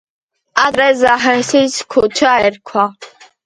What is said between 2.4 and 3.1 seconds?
ერქვა.